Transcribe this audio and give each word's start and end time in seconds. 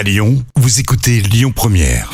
À 0.00 0.02
Lyon, 0.02 0.42
vous 0.56 0.80
écoutez 0.80 1.20
Lyon 1.20 1.52
Première. 1.54 2.10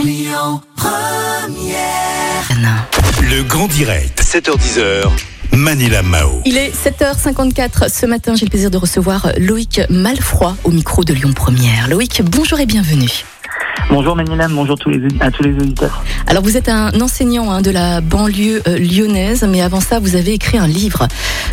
Le 3.22 3.42
grand 3.44 3.68
direct, 3.68 4.20
7h10h. 4.20 5.08
Manila 5.52 6.02
Mao. 6.02 6.42
Il 6.44 6.57
est 6.57 6.72
7h54 6.75 7.88
ce 7.88 8.07
matin. 8.07 8.34
J'ai 8.34 8.46
le 8.46 8.50
plaisir 8.50 8.72
de 8.72 8.77
recevoir 8.77 9.30
Loïc 9.38 9.82
Malfroid 9.88 10.57
au 10.64 10.72
micro 10.72 11.04
de 11.04 11.14
Lyon 11.14 11.32
Première. 11.32 11.86
Loïc, 11.88 12.22
bonjour 12.25 12.59
et 12.59 12.66
bienvenue. 12.66 13.25
Bonjour 13.88 14.16
Manila, 14.16 14.48
bonjour 14.48 14.74
à 15.20 15.30
tous 15.30 15.43
les 15.43 15.54
auditeurs. 15.54 16.02
Alors 16.26 16.43
vous 16.43 16.56
êtes 16.56 16.68
un 16.68 17.00
enseignant 17.00 17.50
hein, 17.50 17.62
de 17.62 17.70
la 17.70 18.00
banlieue 18.00 18.62
euh, 18.66 18.79
lyonnaise, 18.79 19.46
mais 19.48 19.62
avant 19.62 19.80
ça 19.80 20.00
vous 20.00 20.16
avez 20.16 20.32
écrit 20.32 20.58
un 20.58 20.66
livre 20.66 21.06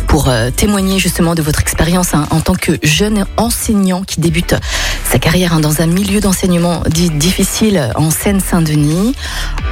pour 0.08 0.28
euh, 0.28 0.50
témoigner 0.50 0.98
justement 0.98 1.34
de 1.34 1.42
votre 1.42 1.60
expérience 1.60 2.14
hein, 2.14 2.26
en 2.30 2.40
tant 2.40 2.54
que 2.54 2.72
jeune 2.82 3.24
enseignant 3.36 4.02
qui 4.02 4.20
débute 4.20 4.56
sa 5.04 5.18
carrière 5.18 5.54
hein, 5.54 5.60
dans 5.60 5.80
un 5.80 5.86
milieu 5.86 6.20
d'enseignement 6.20 6.82
dit 6.88 7.10
difficile 7.10 7.90
en 7.94 8.10
Seine-Saint-Denis. 8.10 9.14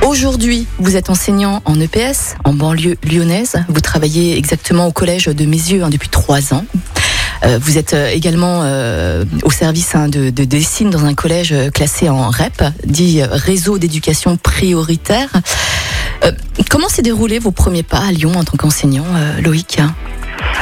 Aujourd'hui 0.07 0.67
vous 0.79 0.97
êtes 0.97 1.11
enseignant 1.11 1.63
en 1.65 1.81
EPS, 1.81 2.37
en 2.45 2.55
banlieue 2.55 2.97
lyonnaise. 3.03 3.57
Vous 3.69 3.81
travaillez 3.81 4.39
exactement 4.39 4.87
au 4.87 4.93
collège 4.93 5.27
de 5.27 5.45
Mézieux 5.47 5.83
depuis 5.91 6.09
trois 6.09 6.55
ans. 6.55 6.65
Euh, 7.45 7.59
vous 7.61 7.79
êtes 7.79 7.95
euh, 7.95 8.09
également 8.09 8.61
euh, 8.63 9.25
au 9.43 9.51
service 9.51 9.95
hein, 9.95 10.09
de, 10.09 10.31
de 10.31 10.45
Dessine 10.45 10.91
dans 10.91 11.05
un 11.05 11.15
collège 11.15 11.55
classé 11.75 12.09
en 12.09 12.29
REP, 12.31 12.63
dit 12.87 13.23
Réseau 13.23 13.79
d'éducation 13.79 14.37
prioritaire. 14.37 15.29
comment 16.71 16.89
s'est 16.89 17.03
déroulé 17.03 17.39
vos 17.39 17.51
premiers 17.51 17.83
pas 17.83 17.99
à 17.99 18.13
Lyon 18.13 18.33
en 18.37 18.45
tant 18.45 18.57
qu'enseignant, 18.57 19.07
Loïc? 19.43 19.81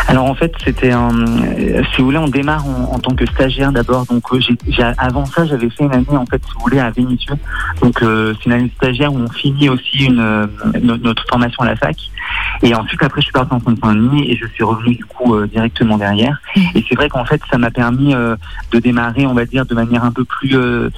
Alors 0.08 0.24
en 0.24 0.34
fait, 0.34 0.52
c'était 0.64 0.90
un. 0.90 1.10
Si 1.16 1.98
vous 1.98 2.06
voulez, 2.06 2.18
on 2.18 2.28
démarre 2.28 2.66
en, 2.66 2.98
tant 2.98 3.14
que 3.14 3.26
stagiaire 3.26 3.72
d'abord. 3.72 4.06
Donc 4.06 4.24
avant 4.98 5.26
ça, 5.26 5.44
j'avais 5.44 5.70
fait 5.70 5.84
une 5.84 5.92
année 5.92 6.06
en 6.16 6.26
fait, 6.26 6.42
si 6.44 6.52
vous 6.54 6.60
voulez, 6.60 6.78
à 6.78 6.90
Vénissieux. 6.90 7.34
Donc 7.80 7.98
c'est 8.00 8.46
une 8.46 8.52
année 8.52 8.72
stagiaire 8.76 9.12
où 9.12 9.18
on 9.18 9.30
finit 9.30 9.68
aussi 9.68 10.04
une, 10.06 10.48
notre 10.82 11.24
formation 11.28 11.62
à 11.62 11.66
la 11.66 11.76
fac. 11.76 11.96
Et 12.62 12.74
ensuite, 12.74 13.02
après, 13.02 13.20
je 13.20 13.26
suis 13.26 13.32
parti 13.32 13.52
en 13.52 13.60
Seine-Saint-Denis 13.60 14.30
et 14.30 14.36
je 14.36 14.46
suis 14.46 14.64
revenu 14.64 14.94
du 14.94 15.04
coup 15.04 15.34
euh, 15.34 15.46
directement 15.46 15.96
derrière. 15.96 16.40
Mm. 16.56 16.60
Et 16.74 16.84
c'est 16.88 16.94
vrai 16.94 17.08
qu'en 17.08 17.24
fait, 17.24 17.40
ça 17.50 17.58
m'a 17.58 17.70
permis 17.70 18.14
euh, 18.14 18.36
de 18.70 18.78
démarrer, 18.78 19.26
on 19.26 19.34
va 19.34 19.46
dire, 19.46 19.64
de 19.64 19.74
manière 19.74 20.04
un 20.04 20.12
peu 20.12 20.24
plus 20.24 20.56
euh, 20.56 20.90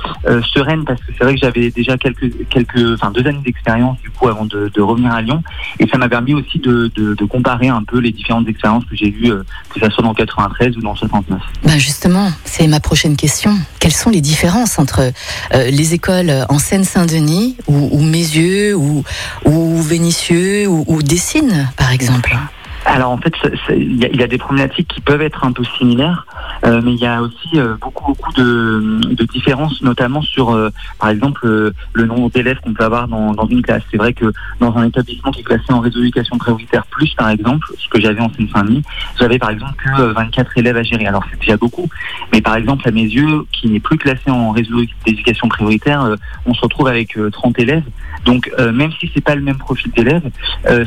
sereine 0.52 0.84
parce 0.84 1.00
que 1.00 1.12
c'est 1.16 1.24
vrai 1.24 1.34
que 1.34 1.40
j'avais 1.40 1.70
déjà 1.70 1.96
quelques, 1.96 2.48
quelques, 2.48 2.94
enfin 2.94 3.10
deux 3.10 3.26
années 3.26 3.42
d'expérience 3.44 3.98
du 4.00 4.10
coup 4.10 4.28
avant 4.28 4.44
de, 4.44 4.70
de, 4.74 4.80
revenir 4.80 5.12
à 5.12 5.22
Lyon. 5.22 5.42
Et 5.78 5.86
ça 5.86 5.98
m'a 5.98 6.08
permis 6.08 6.34
aussi 6.34 6.58
de, 6.58 6.90
de, 6.94 7.14
de, 7.14 7.24
comparer 7.24 7.68
un 7.68 7.84
peu 7.84 7.98
les 7.98 8.10
différentes 8.10 8.48
expériences 8.48 8.84
que 8.84 8.96
j'ai 8.96 9.08
eues, 9.08 9.32
que 9.70 9.80
ce 9.80 9.90
soit 9.90 10.02
dans 10.02 10.14
93 10.14 10.76
ou 10.76 10.80
dans 10.80 10.94
69. 10.94 11.40
Ben 11.64 11.78
justement, 11.78 12.30
c'est 12.44 12.66
ma 12.66 12.80
prochaine 12.80 13.16
question. 13.16 13.54
Quelles 13.82 13.92
sont 13.92 14.10
les 14.10 14.20
différences 14.20 14.78
entre 14.78 15.10
les 15.52 15.92
écoles 15.92 16.32
en 16.48 16.60
Seine-Saint-Denis 16.60 17.56
ou, 17.66 17.88
ou 17.90 18.00
Mézieux 18.00 18.76
ou, 18.76 19.02
ou 19.44 19.82
ou, 19.82 20.84
ou 20.86 21.02
Dessines 21.02 21.68
par 21.76 21.90
exemple? 21.90 22.38
Alors 22.84 23.10
en 23.10 23.18
fait, 23.18 23.34
il 23.70 23.96
y, 23.96 24.22
a 24.22 24.28
des 24.28 24.38
problématiques 24.38 24.86
qui 24.86 25.00
peuvent 25.00 25.22
être 25.22 25.44
un 25.44 25.50
peu 25.50 25.64
similaires, 25.78 26.28
euh, 26.64 26.80
mais 26.82 26.92
il 26.92 27.00
y 27.00 27.06
a 27.06 27.22
aussi 27.22 27.48
euh, 27.56 27.74
beaucoup 27.80 28.12
beaucoup 28.12 28.32
de, 28.32 29.00
de, 29.08 29.24
différences, 29.24 29.82
notamment 29.82 30.22
sur, 30.22 30.50
euh, 30.50 30.70
par 30.98 31.10
exemple, 31.10 31.72
le 31.92 32.06
nombre 32.06 32.30
d'élèves 32.30 32.58
qu'on 32.62 32.72
peut 32.72 32.84
avoir 32.84 33.08
dans, 33.08 33.32
dans 33.32 33.46
une 33.46 33.62
classe. 33.62 33.82
C'est 33.90 33.96
vrai 33.96 34.12
que 34.12 34.32
dans 34.60 34.76
un 34.76 34.86
établissement 34.86 35.30
qui 35.30 35.40
est 35.40 35.44
classé 35.44 35.64
en 35.70 35.80
réseau 35.80 36.00
d'éducation 36.00 36.38
prioritaire 36.38 36.86
plus, 36.86 37.14
par 37.14 37.30
exemple, 37.30 37.66
ce 37.78 37.88
que 37.88 38.00
j'avais 38.00 38.20
en 38.20 38.32
Seine-Saint-Denis, 38.32 38.82
j'avais 39.18 39.38
par 39.38 39.50
exemple 39.50 39.74
que 39.96 40.02
24 40.02 40.58
élèves 40.58 40.76
à 40.76 40.82
gérer. 40.82 41.06
Alors 41.06 41.24
c'est 41.30 41.40
déjà 41.40 41.56
beaucoup, 41.56 41.88
mais 42.32 42.40
par 42.40 42.56
exemple 42.56 42.86
à 42.88 42.90
mes 42.90 43.02
yeux, 43.02 43.46
qui 43.52 43.68
n'est 43.68 43.80
plus 43.80 43.98
classé 43.98 44.30
en 44.30 44.52
réseau 44.52 44.80
d'éducation 45.04 45.48
prioritaire, 45.48 46.16
on 46.46 46.54
se 46.54 46.60
retrouve 46.60 46.88
avec 46.88 47.18
30 47.32 47.58
élèves. 47.58 47.84
Donc 48.24 48.50
même 48.58 48.92
si 49.00 49.10
c'est 49.14 49.20
pas 49.20 49.34
le 49.34 49.42
même 49.42 49.58
profil 49.58 49.90
d'élèves, 49.92 50.30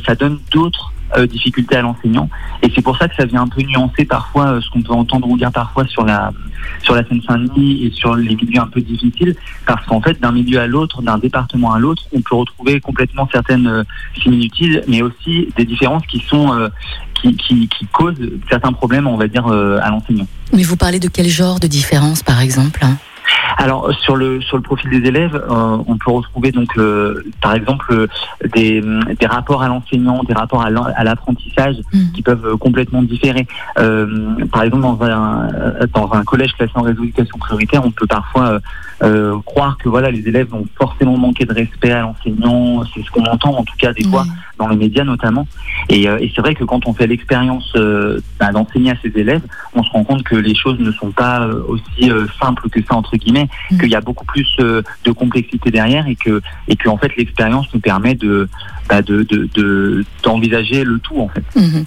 ça 0.05 0.15
donne 0.15 0.39
d'autres 0.51 0.93
euh, 1.15 1.27
difficultés 1.27 1.75
à 1.75 1.81
l'enseignant. 1.81 2.29
Et 2.61 2.71
c'est 2.73 2.81
pour 2.81 2.97
ça 2.97 3.07
que 3.07 3.15
ça 3.15 3.25
vient 3.25 3.43
un 3.43 3.47
peu 3.47 3.61
nuancer 3.61 4.05
parfois 4.05 4.47
euh, 4.47 4.61
ce 4.61 4.69
qu'on 4.69 4.81
peut 4.81 4.93
entendre 4.93 5.27
ou 5.27 5.37
dire 5.37 5.51
parfois 5.51 5.85
sur 5.87 6.03
la 6.03 6.31
sur 6.81 6.95
la 6.95 7.07
Seine-Saint-Denis 7.07 7.85
et 7.85 7.91
sur 7.91 8.15
les 8.15 8.35
milieux 8.35 8.59
un 8.59 8.67
peu 8.67 8.81
difficiles, 8.81 9.35
parce 9.65 9.85
qu'en 9.85 10.01
fait, 10.01 10.19
d'un 10.19 10.31
milieu 10.31 10.59
à 10.59 10.67
l'autre, 10.67 11.01
d'un 11.01 11.17
département 11.17 11.73
à 11.73 11.79
l'autre, 11.79 12.03
on 12.13 12.21
peut 12.21 12.35
retrouver 12.35 12.79
complètement 12.79 13.29
certaines 13.31 13.67
euh, 13.67 13.83
similitudes, 14.21 14.83
mais 14.87 15.01
aussi 15.01 15.49
des 15.57 15.65
différences 15.65 16.05
qui 16.07 16.19
sont 16.19 16.53
euh, 16.53 16.69
qui, 17.13 17.35
qui, 17.35 17.87
causent 17.91 18.31
certains 18.49 18.71
problèmes, 18.73 19.07
on 19.07 19.17
va 19.17 19.27
dire, 19.27 19.47
à 19.47 19.89
l'enseignant. 19.89 20.27
Mais 20.53 20.63
vous 20.63 20.75
parlez 20.75 20.99
de 20.99 21.07
quel 21.07 21.27
genre 21.27 21.59
de 21.59 21.65
différence, 21.65 22.21
par 22.21 22.39
exemple 22.39 22.81
hein? 22.83 22.97
Alors 23.57 23.93
sur 23.93 24.15
le 24.15 24.41
sur 24.41 24.57
le 24.57 24.63
profil 24.63 24.89
des 24.89 25.07
élèves, 25.07 25.35
euh, 25.35 25.77
on 25.87 25.97
peut 25.97 26.11
retrouver 26.11 26.51
donc 26.51 26.77
euh, 26.77 27.23
par 27.41 27.53
exemple 27.53 28.07
des, 28.53 28.81
des 29.19 29.25
rapports 29.25 29.61
à 29.61 29.67
l'enseignant, 29.67 30.23
des 30.23 30.33
rapports 30.33 30.63
à 30.63 31.03
l'apprentissage 31.03 31.77
mm. 31.93 32.11
qui 32.13 32.21
peuvent 32.21 32.57
complètement 32.57 33.01
différer. 33.01 33.47
Euh, 33.77 34.45
par 34.51 34.63
exemple 34.63 34.83
dans 34.83 35.01
un 35.03 35.49
dans 35.93 36.11
un 36.13 36.23
collège 36.23 36.53
classé 36.53 36.73
en 36.75 36.81
réseau 36.81 37.01
d'éducation 37.01 37.37
prioritaire, 37.37 37.85
on 37.85 37.91
peut 37.91 38.07
parfois 38.07 38.59
croire 39.45 39.77
que 39.77 39.89
voilà 39.89 40.09
les 40.09 40.27
élèves 40.27 40.47
vont 40.47 40.65
forcément 40.77 41.17
manquer 41.17 41.45
de 41.45 41.53
respect 41.53 41.91
à 41.91 42.01
l'enseignant. 42.01 42.83
C'est 42.93 43.03
ce 43.03 43.11
qu'on 43.11 43.25
entend 43.25 43.55
en 43.55 43.63
tout 43.63 43.75
cas 43.77 43.93
des 43.93 44.03
fois 44.03 44.25
dans 44.57 44.67
les 44.67 44.75
médias 44.75 45.03
notamment. 45.03 45.47
Et, 45.89 46.03
et 46.03 46.31
c'est 46.35 46.41
vrai 46.41 46.55
que 46.55 46.63
quand 46.63 46.87
on 46.87 46.93
fait 46.93 47.07
l'expérience 47.07 47.75
bah, 48.39 48.51
d'enseigner 48.51 48.91
à 48.91 48.95
ses 49.01 49.11
élèves, 49.15 49.41
on 49.73 49.83
se 49.83 49.89
rend 49.91 50.03
compte 50.03 50.23
que 50.23 50.35
les 50.35 50.55
choses 50.55 50.79
ne 50.79 50.91
sont 50.91 51.11
pas 51.11 51.47
aussi 51.67 52.09
simples 52.39 52.69
que 52.69 52.81
ça 52.83 52.95
entre 52.95 53.17
guillemets 53.17 53.49
Mm. 53.71 53.77
qu'il 53.79 53.89
y 53.89 53.95
a 53.95 54.01
beaucoup 54.01 54.25
plus 54.25 54.47
euh, 54.59 54.81
de 55.03 55.11
complexité 55.11 55.71
derrière 55.71 56.07
et 56.07 56.15
que 56.15 56.41
et 56.67 56.75
que 56.75 56.89
en 56.89 56.97
fait 56.97 57.15
l'expérience 57.17 57.67
nous 57.73 57.79
permet 57.79 58.15
de 58.15 58.47
bah, 58.87 59.01
d'envisager 60.23 60.83
le 60.83 60.99
tout 60.99 61.19
en 61.19 61.27
fait. 61.27 61.43
Mm-hmm. 61.55 61.85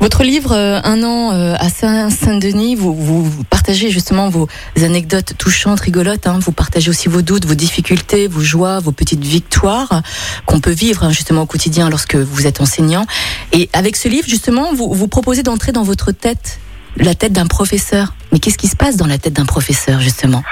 Votre 0.00 0.24
livre 0.24 0.52
euh, 0.52 0.80
Un 0.82 1.02
an 1.04 1.32
euh, 1.32 1.54
à 1.58 1.68
Saint-Denis, 1.68 2.74
vous, 2.74 2.94
vous, 2.94 3.44
partagez 3.44 3.90
justement 3.90 4.28
vos 4.28 4.48
anecdotes 4.76 5.34
touchantes, 5.38 5.80
rigolotes. 5.80 6.26
Hein. 6.26 6.38
vous 6.40 6.52
partagez 6.52 6.90
aussi 6.90 7.08
vos 7.08 7.22
doutes, 7.22 7.46
vos 7.46 7.54
difficultés, 7.54 8.26
vos 8.26 8.40
joies, 8.40 8.80
vos 8.80 8.92
petites 8.92 9.24
victoires 9.24 10.02
qu'on 10.46 10.60
peut 10.60 10.72
vivre 10.72 11.04
hein, 11.04 11.10
justement 11.10 11.42
au 11.42 11.46
quotidien 11.46 11.88
lorsque 11.88 12.09
vous 12.18 12.46
êtes 12.46 12.60
enseignant. 12.60 13.06
Et 13.52 13.68
avec 13.72 13.96
ce 13.96 14.08
livre, 14.08 14.28
justement, 14.28 14.72
vous 14.74 14.92
vous 14.92 15.08
proposez 15.08 15.42
d'entrer 15.42 15.72
dans 15.72 15.82
votre 15.82 16.12
tête, 16.12 16.60
la 16.96 17.14
tête 17.14 17.32
d'un 17.32 17.46
professeur. 17.46 18.14
Mais 18.32 18.38
qu'est-ce 18.38 18.58
qui 18.58 18.68
se 18.68 18.76
passe 18.76 18.96
dans 18.96 19.06
la 19.06 19.18
tête 19.18 19.34
d'un 19.34 19.46
professeur 19.46 20.00
justement? 20.00 20.42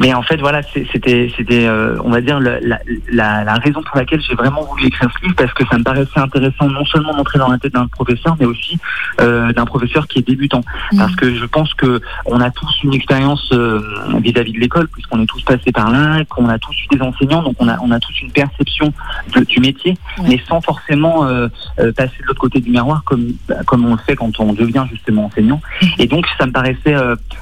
Mais 0.00 0.12
en 0.14 0.22
fait, 0.22 0.36
voilà, 0.36 0.60
c'était, 0.62 1.30
c'était, 1.36 1.66
euh, 1.66 1.96
on 2.04 2.10
va 2.10 2.20
dire, 2.20 2.38
la, 2.40 2.60
la, 2.60 3.44
la, 3.44 3.54
raison 3.54 3.82
pour 3.82 3.96
laquelle 3.96 4.20
j'ai 4.20 4.34
vraiment 4.34 4.62
voulu 4.62 4.86
écrire 4.86 5.10
ce 5.18 5.24
livre, 5.24 5.36
parce 5.36 5.52
que 5.54 5.64
ça 5.66 5.78
me 5.78 5.84
paraissait 5.84 6.20
intéressant 6.20 6.68
non 6.68 6.84
seulement 6.84 7.14
d'entrer 7.14 7.38
dans 7.38 7.50
la 7.50 7.58
tête 7.58 7.72
d'un 7.72 7.86
professeur, 7.86 8.36
mais 8.38 8.46
aussi 8.46 8.78
euh, 9.20 9.52
d'un 9.52 9.64
professeur 9.64 10.06
qui 10.06 10.18
est 10.18 10.26
débutant. 10.26 10.62
Mmh. 10.92 10.98
Parce 10.98 11.16
que 11.16 11.34
je 11.34 11.44
pense 11.46 11.72
que 11.74 12.00
on 12.26 12.40
a 12.40 12.50
tous 12.50 12.82
une 12.84 12.94
expérience 12.94 13.50
euh, 13.52 13.80
vis-à-vis 14.20 14.52
de 14.52 14.60
l'école, 14.60 14.88
puisqu'on 14.88 15.22
est 15.22 15.26
tous 15.26 15.42
passés 15.42 15.72
par 15.72 15.90
là, 15.90 16.24
qu'on 16.28 16.48
a 16.48 16.58
tous 16.58 16.74
eu 16.74 16.96
des 16.96 17.02
enseignants, 17.02 17.42
donc 17.42 17.56
on 17.58 17.68
a, 17.68 17.78
on 17.80 17.90
a 17.90 17.98
tous 17.98 18.20
une 18.20 18.30
perception 18.30 18.92
de, 19.34 19.44
du 19.44 19.60
métier, 19.60 19.96
mais 20.28 20.40
sans 20.46 20.60
forcément 20.60 21.24
euh, 21.24 21.48
passer 21.96 22.16
de 22.20 22.26
l'autre 22.26 22.40
côté 22.40 22.60
du 22.60 22.70
miroir, 22.70 23.02
comme, 23.04 23.28
comme 23.66 23.86
on 23.86 23.92
le 23.92 24.00
fait 24.00 24.16
quand 24.16 24.38
on 24.40 24.52
devient 24.52 24.84
justement 24.90 25.26
enseignant. 25.26 25.60
Mmh. 25.80 25.86
Et 25.98 26.06
donc, 26.06 26.26
ça 26.38 26.46
me 26.46 26.52
paraissait 26.52 26.94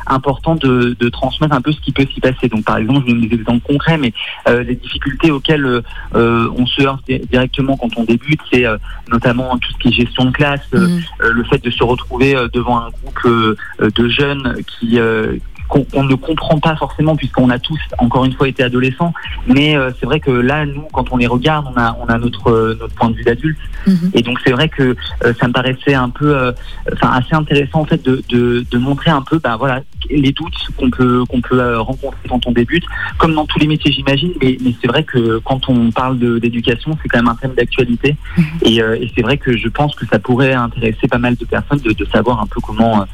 important 0.06 0.54
de, 0.54 0.97
de 0.99 1.09
transmettre 1.09 1.54
un 1.54 1.60
peu 1.60 1.72
ce 1.72 1.81
qui 1.81 1.93
peut 1.93 2.06
s'y 2.12 2.21
passer 2.21 2.34
donc 2.50 2.65
par 2.65 2.78
exemple, 2.78 3.03
je 3.06 3.12
donne 3.12 3.27
des 3.27 3.34
exemples 3.34 3.67
concrets, 3.67 3.99
mais 3.99 4.12
euh, 4.49 4.62
les 4.62 4.75
difficultés 4.75 5.31
auxquelles 5.31 5.65
euh, 6.15 6.49
on 6.56 6.67
se 6.67 6.83
heurte 6.83 7.05
directement 7.06 7.77
quand 7.77 7.91
on 7.97 8.05
débute, 8.05 8.41
c'est 8.53 8.67
euh, 8.67 8.77
notamment 9.11 9.56
tout 9.59 9.72
ce 9.72 9.78
qui 9.78 9.89
est 9.89 9.93
gestion 9.93 10.27
de 10.27 10.31
classe, 10.31 10.61
mmh. 10.72 10.99
le 11.21 11.45
fait 11.45 11.62
de 11.62 11.71
se 11.71 11.84
retrouver 11.84 12.37
devant 12.53 12.78
un 12.78 12.91
groupe 12.91 13.56
de 13.81 14.09
jeunes 14.09 14.56
qui 14.67 14.99
qu'on 15.69 16.04
ne 16.04 16.14
comprend 16.14 16.58
pas 16.58 16.76
forcément 16.76 17.16
puisqu'on 17.16 17.50
a 17.50 17.58
tous 17.58 17.80
encore 17.98 18.25
une 18.25 18.32
fois 18.32 18.48
été 18.48 18.62
adolescents. 18.62 19.12
Mais 19.47 19.77
euh, 19.77 19.91
c'est 19.98 20.06
vrai 20.06 20.21
que 20.21 20.30
là 20.30 20.66
nous 20.66 20.86
quand 20.92 21.12
on 21.12 21.16
les 21.16 21.27
regarde 21.27 21.66
on 21.74 21.78
a 21.80 21.97
on 22.00 22.06
a 22.06 22.18
notre 22.18 22.48
euh, 22.48 22.77
notre 22.80 22.94
point 22.94 23.10
de 23.10 23.16
vue 23.16 23.24
d'adulte. 23.24 23.59
Mhm. 23.86 24.10
et 24.15 24.22
donc 24.22 24.39
c'est 24.44 24.53
vrai 24.53 24.68
que 24.68 24.97
euh, 25.24 25.34
ça 25.39 25.47
me 25.48 25.53
paraissait 25.53 25.94
un 25.94 26.09
peu 26.09 26.53
enfin 26.92 27.10
assez 27.12 27.34
intéressant 27.34 27.80
en 27.80 27.84
fait 27.84 28.03
de, 28.03 28.22
de, 28.28 28.65
de 28.71 28.78
montrer 28.78 29.10
un 29.10 29.22
peu 29.22 29.39
ben 29.39 29.56
voilà 29.56 29.83
les 30.10 30.33
doutes 30.33 30.54
qu'on 30.77 30.91
peut 30.91 31.24
qu'on 31.27 31.41
peut 31.41 31.77
rencontrer 31.78 32.28
quand 32.28 32.47
on 32.47 32.53
débute. 32.53 32.84
Comme 33.18 33.34
dans 33.34 33.47
tous 33.47 33.59
les 33.59 33.66
métiers 33.66 33.92
j'imagine 33.92 34.33
mais, 34.42 34.56
mais 34.62 34.74
c'est 34.80 34.89
vrai 34.89 35.04
que 35.04 35.39
quand 35.39 35.68
on 35.68 35.91
parle 35.91 36.18
d'éducation 36.41 36.97
c'est 37.03 37.09
quand 37.09 37.18
même 37.18 37.28
un 37.28 37.36
thème 37.36 37.54
d'actualité. 37.54 38.16
Mhm. 38.36 38.44
et, 38.62 38.77
et 38.77 39.12
c'est 39.15 39.22
vrai 39.22 39.39
que 39.39 39.56
je 39.56 39.68
pense 39.68 39.94
que 39.94 40.06
ça 40.06 40.18
pourrait 40.18 40.54
intéresser 40.54 41.09
pas 41.09 41.18
mal 41.18 41.36
de 41.36 41.44
personnes 41.44 41.80
de, 41.80 41.92
de 41.92 42.04
savoir 42.06 42.41
un 42.41 42.47
peu 42.47 42.60
comment 42.60 43.04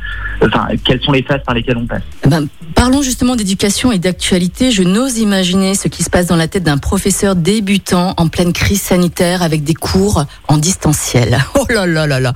enfin 0.43 0.69
quelles 0.85 1.01
sont 1.03 1.13
les 1.13 1.23
phases 1.23 1.43
par 1.45 1.55
lesquelles 1.55 1.79
on 1.79 1.87
passe. 1.87 2.03
Ben 2.27 2.40
Euh, 2.41 2.47
parlons 2.75 3.03
justement 3.03 3.37
d'éducation 3.37 3.93
et 3.93 3.99
d'actualité. 3.99 4.71
Je 4.71 4.83
n'ose 4.83 5.19
imaginer 5.19 5.75
ce 5.75 5.89
qui 5.89 6.03
se 6.03 6.11
passe 6.11 6.27
dans 6.27 6.37
la 6.37 6.49
tête 6.49 6.63
d'un 6.63 6.79
professeur 6.79 7.37
débutant 7.37 8.15
en 8.17 8.29
pleine 8.29 8.53
crise 8.53 8.81
sanitaire 8.81 9.43
avec 9.43 9.65
des 9.65 9.75
cours 9.75 10.25
en 10.49 10.57
distanciel. 10.57 11.39
Oh 11.61 11.67
là 11.69 11.85
là 11.85 12.07
là 12.07 12.21
là. 12.21 12.33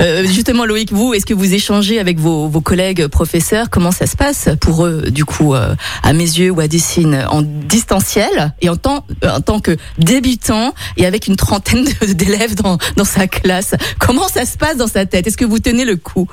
Euh, 0.00 0.26
justement, 0.26 0.64
Loïc, 0.64 0.92
vous, 0.92 1.14
est-ce 1.14 1.26
que 1.26 1.34
vous 1.34 1.54
échangez 1.54 2.00
avec 2.00 2.18
vos, 2.18 2.48
vos, 2.48 2.60
collègues 2.60 3.06
professeurs? 3.06 3.70
Comment 3.70 3.92
ça 3.92 4.06
se 4.06 4.16
passe 4.16 4.48
pour 4.60 4.84
eux, 4.84 5.10
du 5.10 5.24
coup, 5.24 5.54
euh, 5.54 5.76
à 6.02 6.12
mes 6.12 6.24
yeux 6.24 6.50
ou 6.50 6.58
à 6.58 6.66
Dessine, 6.66 7.24
en 7.30 7.42
distanciel 7.42 8.52
et 8.60 8.68
en 8.68 8.76
tant, 8.76 9.06
en 9.22 9.40
tant 9.40 9.60
que 9.60 9.76
débutant 9.98 10.74
et 10.96 11.06
avec 11.06 11.28
une 11.28 11.36
trentaine 11.36 11.84
d'élèves 12.08 12.56
dans, 12.56 12.78
dans 12.96 13.04
sa 13.04 13.28
classe? 13.28 13.74
Comment 14.00 14.26
ça 14.26 14.44
se 14.44 14.58
passe 14.58 14.76
dans 14.76 14.88
sa 14.88 15.06
tête? 15.06 15.26
Est-ce 15.28 15.36
que 15.36 15.44
vous 15.44 15.60
tenez 15.60 15.84
le 15.84 15.96
coup? 15.96 16.26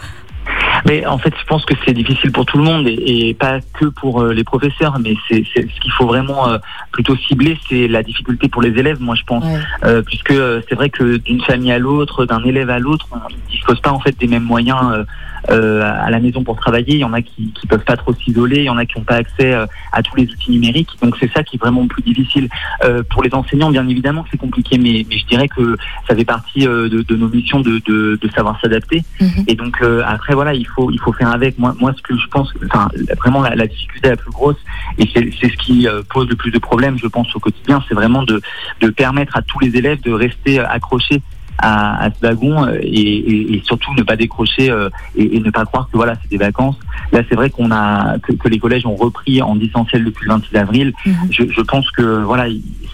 Mais 0.85 1.05
en 1.05 1.17
fait, 1.17 1.33
je 1.39 1.45
pense 1.45 1.65
que 1.65 1.73
c'est 1.85 1.93
difficile 1.93 2.31
pour 2.31 2.45
tout 2.45 2.57
le 2.57 2.63
monde 2.63 2.87
et, 2.87 3.35
pas 3.39 3.59
que 3.79 3.85
pour 3.85 4.21
euh, 4.21 4.33
les 4.33 4.43
professeurs. 4.43 4.97
Mais 4.99 5.15
c'est 5.27 5.43
ce 5.45 5.79
qu'il 5.79 5.91
faut 5.91 6.05
vraiment 6.05 6.49
euh, 6.49 6.57
plutôt 6.91 7.15
cibler, 7.15 7.57
c'est 7.69 7.87
la 7.87 8.03
difficulté 8.03 8.49
pour 8.49 8.61
les 8.61 8.69
élèves. 8.69 8.99
Moi, 8.99 9.15
je 9.15 9.23
pense, 9.23 9.45
euh, 9.83 10.01
puisque 10.01 10.33
c'est 10.67 10.75
vrai 10.75 10.89
que 10.89 11.17
d'une 11.17 11.41
famille 11.41 11.71
à 11.71 11.79
l'autre, 11.79 12.25
d'un 12.25 12.43
élève 12.43 12.69
à 12.69 12.79
l'autre, 12.79 13.07
on 13.11 13.15
ne 13.15 13.49
dispose 13.49 13.79
pas 13.81 13.91
en 13.91 13.99
fait 13.99 14.17
des 14.19 14.27
mêmes 14.27 14.43
moyens 14.43 15.05
euh, 15.49 15.81
à 15.81 16.11
la 16.11 16.19
maison 16.19 16.43
pour 16.43 16.55
travailler. 16.55 16.93
Il 16.93 16.99
y 16.99 17.03
en 17.03 17.13
a 17.13 17.21
qui, 17.21 17.51
qui 17.53 17.65
peuvent 17.65 17.83
pas 17.83 17.97
trop 17.97 18.13
s'isoler. 18.13 18.57
Il 18.57 18.65
y 18.65 18.69
en 18.69 18.77
a 18.77 18.85
qui 18.85 18.99
n'ont 18.99 19.03
pas 19.03 19.15
accès 19.15 19.53
euh, 19.53 19.65
à 19.91 20.03
tous 20.03 20.15
les 20.15 20.29
outils 20.29 20.51
numériques. 20.51 20.89
Donc 21.01 21.17
c'est 21.19 21.31
ça 21.31 21.43
qui 21.43 21.55
est 21.55 21.59
vraiment 21.59 21.87
plus 21.87 22.03
difficile 22.03 22.47
euh, 22.83 23.01
pour 23.09 23.23
les 23.23 23.33
enseignants. 23.33 23.71
Bien 23.71 23.87
évidemment, 23.87 24.23
c'est 24.29 24.37
compliqué, 24.37 24.77
mais, 24.77 25.03
mais 25.09 25.17
je 25.17 25.25
dirais 25.25 25.47
que 25.47 25.77
ça 26.07 26.15
fait 26.15 26.25
partie 26.25 26.65
de, 26.65 26.87
de, 26.87 27.15
nos 27.15 27.27
missions 27.27 27.59
de, 27.59 27.81
de, 27.87 28.19
de 28.21 28.29
savoir 28.35 28.59
s'adapter. 28.61 29.03
Mhm. 29.19 29.45
Et 29.47 29.55
donc 29.55 29.81
après 30.05 30.35
voilà, 30.35 30.53
il 30.53 30.67
faut 30.71 30.91
il 30.91 30.99
faut 30.99 31.13
faire 31.13 31.31
avec. 31.31 31.57
Moi 31.57 31.75
moi 31.79 31.93
ce 31.95 32.01
que 32.01 32.17
je 32.17 32.27
pense, 32.27 32.51
enfin 32.65 32.89
vraiment 33.17 33.41
la, 33.41 33.55
la 33.55 33.67
difficulté 33.67 34.09
la 34.09 34.17
plus 34.17 34.31
grosse 34.31 34.57
et 34.97 35.07
c'est 35.13 35.49
ce 35.49 35.57
qui 35.57 35.87
pose 36.09 36.27
le 36.29 36.35
plus 36.35 36.51
de 36.51 36.59
problèmes, 36.59 36.97
je 36.97 37.07
pense 37.07 37.35
au 37.35 37.39
quotidien, 37.39 37.83
c'est 37.87 37.95
vraiment 37.95 38.23
de 38.23 38.41
de 38.81 38.89
permettre 38.89 39.37
à 39.37 39.41
tous 39.41 39.59
les 39.59 39.75
élèves 39.75 40.01
de 40.01 40.11
rester 40.11 40.59
accrochés 40.59 41.21
à, 41.61 42.09
ce 42.09 42.25
wagon 42.25 42.65
euh, 42.65 42.79
et, 42.81 43.61
surtout 43.65 43.93
ne 43.93 44.03
pas 44.03 44.15
décrocher 44.15 44.69
euh, 44.69 44.89
et, 45.15 45.39
ne 45.39 45.49
pas 45.51 45.65
croire 45.65 45.87
que 45.91 45.97
voilà 45.97 46.15
c'est 46.21 46.29
des 46.29 46.37
vacances. 46.37 46.75
Là 47.11 47.21
c'est 47.29 47.35
vrai 47.35 47.49
qu'on 47.49 47.71
a 47.71 48.17
que, 48.19 48.47
les 48.47 48.59
collèges 48.59 48.85
ont 48.85 48.95
repris 48.95 49.41
en 49.41 49.55
distanciel 49.55 50.03
depuis 50.03 50.25
le 50.27 50.33
26 50.33 50.55
avril. 50.57 50.93
Mhm. 51.05 51.13
Je, 51.29 51.61
pense 51.61 51.89
que 51.91 52.23
voilà 52.23 52.45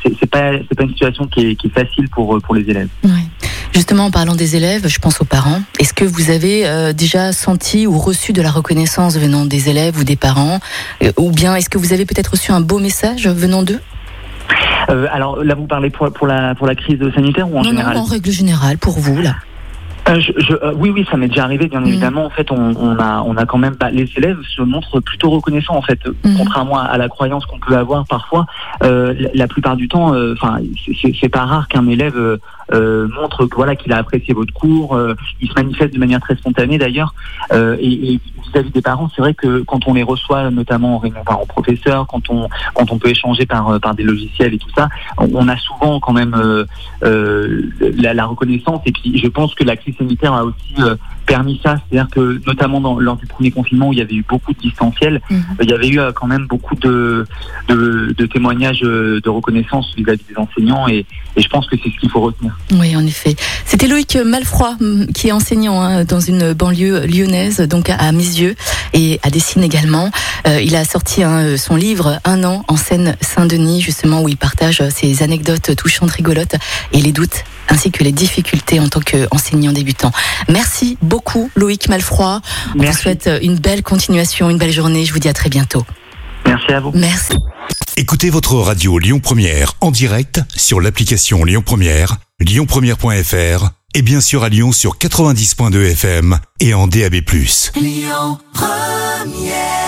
c'est 0.03 0.29
pas 0.29 0.51
c'est 0.67 0.75
pas 0.75 0.83
une 0.83 0.89
situation 0.89 1.27
qui 1.27 1.41
est, 1.41 1.69
facile 1.69 2.09
pour 2.09 2.39
pour 2.41 2.55
les 2.55 2.69
élèves. 2.69 2.89
Justement, 3.77 4.05
en 4.05 4.09
parlant 4.09 4.33
des 4.33 4.55
élèves, 4.55 4.87
je 4.87 4.97
pense 4.97 5.21
aux 5.21 5.25
parents. 5.25 5.61
Est-ce 5.79 5.93
que 5.93 6.03
vous 6.03 6.31
avez 6.31 6.65
euh, 6.65 6.93
déjà 6.93 7.31
senti 7.31 7.85
ou 7.85 7.99
reçu 7.99 8.33
de 8.33 8.41
la 8.41 8.49
reconnaissance 8.49 9.19
venant 9.19 9.45
des 9.45 9.69
élèves 9.69 9.99
ou 9.99 10.03
des 10.03 10.15
parents? 10.15 10.59
Ou 11.15 11.29
bien 11.29 11.55
est-ce 11.55 11.69
que 11.69 11.77
vous 11.77 11.93
avez 11.93 12.07
peut-être 12.07 12.29
reçu 12.29 12.51
un 12.51 12.59
beau 12.59 12.79
message 12.79 13.27
venant 13.27 13.61
d'eux? 13.61 13.79
Euh, 14.89 15.05
alors 15.11 15.43
là, 15.43 15.53
vous 15.53 15.67
parlez 15.67 15.91
pour, 15.91 16.11
pour, 16.11 16.25
la, 16.25 16.55
pour 16.55 16.65
la 16.65 16.73
crise 16.73 16.97
sanitaire 17.13 17.53
ou 17.53 17.59
en 17.59 17.61
général 17.61 17.93
non, 17.93 18.01
en 18.01 18.05
règle 18.05 18.31
générale, 18.31 18.79
pour 18.79 18.97
vous, 18.97 19.21
là. 19.21 19.35
Euh, 20.09 20.19
je, 20.19 20.53
euh, 20.53 20.73
oui, 20.75 20.89
oui, 20.89 21.05
ça 21.09 21.17
m'est 21.17 21.27
déjà 21.27 21.43
arrivé, 21.43 21.67
bien 21.67 21.81
mm. 21.81 21.87
évidemment. 21.87 22.25
En 22.25 22.29
fait, 22.29 22.51
on, 22.51 22.75
on, 22.75 22.97
a, 22.99 23.21
on 23.21 23.35
a 23.35 23.45
quand 23.45 23.57
même, 23.57 23.75
bah, 23.79 23.91
les 23.91 24.09
élèves 24.15 24.37
se 24.55 24.61
montrent 24.61 24.99
plutôt 25.01 25.29
reconnaissants, 25.29 25.75
en 25.75 25.81
fait, 25.81 25.99
mm. 26.07 26.37
contrairement 26.37 26.79
à, 26.79 26.97
la 26.97 27.09
croyance 27.09 27.45
qu'on 27.45 27.59
peut 27.59 27.75
avoir 27.75 28.05
parfois. 28.05 28.45
Euh, 28.83 29.13
la, 29.33 29.47
plupart 29.47 29.75
du 29.75 29.87
temps, 29.87 30.13
euh, 30.13 30.33
enfin, 30.33 30.59
c'est 31.19 31.29
pas 31.29 31.45
rare 31.45 31.67
qu'un 31.67 31.87
élève 31.87 32.39
montre 32.73 33.45
que 33.45 33.55
voilà 33.55 33.75
qu'il 33.75 33.91
a 33.93 33.97
apprécié 33.97 34.33
votre 34.33 34.53
cours. 34.53 34.99
il 35.41 35.47
se 35.47 35.53
manifeste 35.53 35.93
de 35.93 35.99
manière 35.99 36.19
très 36.19 36.35
spontanée, 36.35 36.77
d'ailleurs. 36.77 37.13
et, 37.53 38.13
et 38.13 38.19
vis-à-vis 38.43 38.71
des 38.71 38.81
parents, 38.81 39.09
c'est 39.15 39.21
vrai 39.21 39.33
que 39.33 39.63
quand 39.63 39.87
on 39.87 39.93
les 39.93 40.03
reçoit, 40.03 40.49
notamment 40.49 40.95
en 40.95 40.97
réunion 40.99 41.23
par 41.25 41.39
professeur, 41.47 42.07
quand 42.07 42.29
on 42.29 42.49
quand 42.73 42.91
on 42.91 42.97
peut 42.97 43.09
échanger 43.09 43.45
par 43.45 43.79
par 43.79 43.95
des 43.95 44.03
logiciels 44.03 44.53
et 44.53 44.57
tout 44.57 44.69
ça, 44.75 44.89
on, 45.17 45.47
a 45.47 45.57
souvent 45.57 45.99
quand 45.99 46.13
même 46.13 46.35
la, 47.01 48.13
la 48.13 48.25
reconnaissance. 48.25 48.81
Et 48.85 48.91
puis, 48.91 49.17
je 49.17 49.27
pense 49.27 49.55
que 49.55 49.63
la 49.63 49.75
crise 49.75 49.95
sanitaire 49.97 50.33
a 50.33 50.43
aussi 50.43 50.73
euh, 50.79 50.95
permis 51.27 51.59
ça, 51.61 51.75
c'est-à-dire 51.89 52.09
que 52.09 52.41
notamment 52.47 52.81
dans, 52.81 52.99
lors 52.99 53.17
du 53.17 53.27
premier 53.27 53.51
confinement 53.51 53.89
où 53.89 53.93
il 53.93 53.99
y 53.99 54.01
avait 54.01 54.15
eu 54.15 54.25
beaucoup 54.27 54.53
de 54.53 54.59
distanciel, 54.59 55.21
mhm. 55.29 55.43
il 55.61 55.69
y 55.69 55.73
avait 55.73 55.89
eu 55.89 55.99
euh, 55.99 56.11
quand 56.13 56.25
même 56.25 56.47
beaucoup 56.47 56.75
de, 56.75 57.25
de, 57.67 58.25
témoignages 58.25 58.81
euh, 58.83 59.21
de 59.21 59.29
reconnaissance 59.29 59.93
vis-à-vis 59.95 60.23
des 60.29 60.37
enseignants 60.37 60.87
et, 60.87 61.05
je 61.37 61.47
pense 61.49 61.67
que 61.67 61.75
c'est 61.77 61.91
ce 61.91 61.99
qu'il 61.99 62.09
faut 62.09 62.21
retenir. 62.21 62.57
Oui, 62.71 62.95
en 62.95 63.05
effet. 63.05 63.35
C'était 63.63 63.87
Loïc 63.87 64.17
Malfroy 64.17 64.75
qui 65.13 65.27
est 65.27 65.31
enseignant 65.31 65.79
hein, 65.79 66.03
dans 66.03 66.19
une 66.19 66.53
banlieue 66.53 67.05
lyonnaise, 67.05 67.59
donc 67.59 67.91
à, 67.91 68.11
mes 68.11 68.23
yeux 68.23 68.55
et 68.93 69.19
à 69.21 69.29
Dessine 69.29 69.61
également. 69.61 70.09
il 70.47 70.75
a 70.75 70.83
sorti 70.83 71.21
hein, 71.21 71.55
son 71.55 71.75
livre 71.75 72.19
Un 72.25 72.43
an 72.43 72.65
en 72.67 72.75
Seine-Saint-Denis, 72.75 73.81
justement 73.81 74.23
où 74.23 74.29
il 74.29 74.37
partage 74.37 74.81
ses 74.89 75.21
anecdotes 75.21 75.75
touchantes, 75.75 76.09
rigolotes 76.09 76.55
et 76.91 77.01
les 77.01 77.11
doutes 77.11 77.43
ainsi 77.69 77.91
que 77.91 78.03
les 78.03 78.11
difficultés 78.11 78.79
en 78.79 78.87
tant 78.87 78.99
qu'enseignant 78.99 79.71
débutant. 79.71 80.11
Merci 80.49 80.97
beaucoup 81.01 81.49
Loïc 81.55 81.89
Malfroy. 81.89 82.41
On 82.75 82.83
vous 82.83 82.93
souhaite 82.93 83.29
une 83.41 83.55
belle 83.55 83.83
continuation, 83.83 84.49
une 84.49 84.57
belle 84.57 84.71
journée. 84.71 85.05
Je 85.05 85.13
vous 85.13 85.19
dis 85.19 85.29
à 85.29 85.33
très 85.33 85.49
bientôt. 85.49 85.85
Merci 86.45 86.71
à 86.71 86.79
vous. 86.79 86.91
Merci. 86.93 87.37
Écoutez 87.97 88.29
votre 88.29 88.55
radio 88.55 88.99
Lyon 88.99 89.19
Première 89.19 89.73
en 89.81 89.91
direct 89.91 90.41
sur 90.55 90.79
l'application 90.79 91.43
Lyon 91.43 91.63
Première, 91.65 92.17
lyonpremière.fr 92.39 93.69
et 93.95 94.01
bien 94.01 94.21
sûr 94.21 94.43
à 94.43 94.49
Lyon 94.49 94.71
sur 94.71 94.97
90.2 94.97 95.91
FM 95.91 96.37
et 96.59 96.73
en 96.73 96.87
DAB+. 96.87 97.15
Lyon 97.75 98.37
Première 98.53 99.86